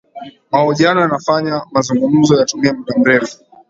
[0.51, 3.35] mahojiano yanafanya mazungumzo yatumie muda mrefu